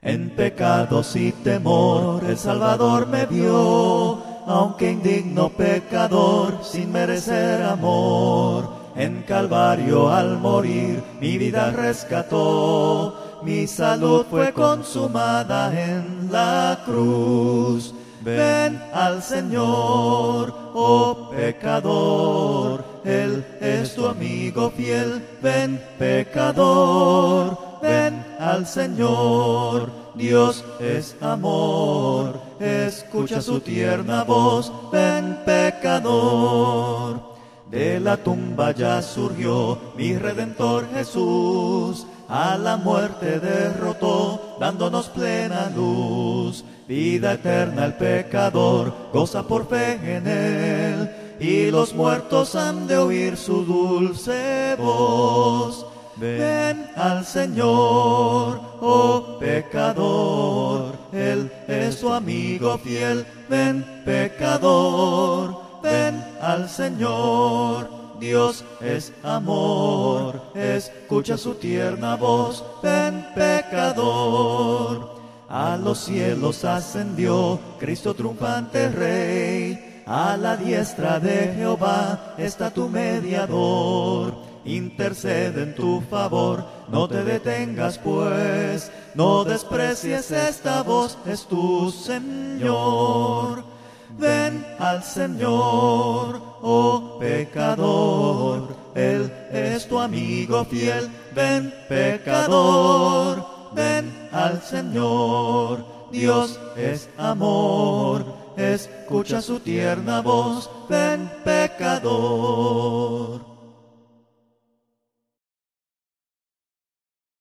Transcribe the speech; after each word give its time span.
En 0.00 0.30
pecados 0.30 1.16
y 1.16 1.32
temor 1.32 2.22
el 2.24 2.38
Salvador 2.38 3.08
me 3.08 3.26
vio, 3.26 4.22
aunque 4.46 4.92
indigno 4.92 5.48
pecador 5.48 6.60
sin 6.62 6.92
merecer 6.92 7.64
amor. 7.64 8.78
En 8.94 9.22
Calvario 9.22 10.08
al 10.08 10.38
morir 10.38 11.02
mi 11.20 11.36
vida 11.36 11.72
rescató, 11.72 13.40
mi 13.42 13.66
salud 13.66 14.24
fue 14.30 14.52
consumada 14.52 15.72
en 15.72 16.28
la 16.30 16.78
cruz. 16.84 17.92
Ven 18.20 18.80
al 18.92 19.20
Señor, 19.22 20.54
oh 20.74 21.30
pecador, 21.30 22.84
Él 23.04 23.44
es 23.60 23.94
tu 23.96 24.06
amigo 24.06 24.70
fiel, 24.70 25.24
ven 25.42 25.80
pecador, 25.98 27.67
ven 27.80 28.24
al 28.38 28.66
Señor, 28.66 29.90
Dios 30.14 30.64
es 30.80 31.16
amor, 31.20 32.40
escucha 32.60 33.40
su 33.40 33.60
tierna 33.60 34.24
voz, 34.24 34.72
ven 34.92 35.38
pecador. 35.44 37.28
De 37.70 38.00
la 38.00 38.16
tumba 38.16 38.72
ya 38.72 39.02
surgió 39.02 39.78
mi 39.96 40.16
redentor 40.16 40.88
Jesús, 40.94 42.06
a 42.28 42.56
la 42.56 42.76
muerte 42.76 43.40
derrotó, 43.40 44.56
dándonos 44.58 45.08
plena 45.08 45.70
luz. 45.74 46.64
Vida 46.88 47.34
eterna 47.34 47.84
el 47.84 47.94
pecador 47.94 48.94
goza 49.12 49.42
por 49.42 49.68
fe 49.68 50.16
en 50.16 50.26
él, 50.26 51.10
y 51.38 51.70
los 51.70 51.94
muertos 51.94 52.54
han 52.54 52.86
de 52.86 52.96
oír 52.96 53.36
su 53.36 53.64
dulce 53.64 54.74
voz. 54.78 55.86
Ven 56.16 56.57
al 56.98 57.24
Señor, 57.24 58.60
oh 58.80 59.38
pecador, 59.38 60.94
Él 61.12 61.50
es 61.66 62.00
tu 62.00 62.12
amigo 62.12 62.76
fiel, 62.78 63.24
ven 63.48 63.84
pecador, 64.04 65.56
ven 65.82 66.24
al 66.40 66.68
Señor. 66.68 67.88
Dios 68.18 68.64
es 68.80 69.12
amor, 69.22 70.40
escucha 70.54 71.38
su 71.38 71.54
tierna 71.54 72.16
voz, 72.16 72.64
ven 72.82 73.24
pecador. 73.34 75.18
A 75.48 75.78
los 75.78 76.00
cielos 76.00 76.64
ascendió 76.64 77.58
Cristo 77.78 78.14
triunfante 78.14 78.90
Rey. 78.90 80.02
A 80.06 80.36
la 80.36 80.56
diestra 80.56 81.20
de 81.20 81.54
Jehová 81.54 82.34
está 82.36 82.70
tu 82.70 82.88
mediador. 82.88 84.34
Intercede 84.64 85.62
en 85.62 85.74
tu 85.74 86.02
favor, 86.02 86.64
no 86.90 87.08
te 87.08 87.22
detengas 87.24 87.98
pues, 87.98 88.90
no 89.14 89.44
desprecies 89.44 90.30
esta 90.30 90.82
voz, 90.82 91.18
es 91.26 91.46
tu 91.46 91.90
Señor. 91.90 93.64
Ven 94.18 94.66
al 94.78 95.04
Señor, 95.04 96.40
oh 96.60 97.18
pecador, 97.20 98.74
Él 98.94 99.32
es 99.52 99.86
tu 99.86 99.98
amigo 99.98 100.64
fiel, 100.64 101.08
ven 101.34 101.72
pecador 101.88 103.58
ven 103.72 104.28
al 104.32 104.62
Señor. 104.62 105.84
Dios 106.10 106.58
es 106.76 107.08
amor, 107.18 108.24
escucha 108.56 109.42
su 109.42 109.60
tierna 109.60 110.20
voz, 110.20 110.70
ven 110.88 111.30
pecador. 111.44 112.67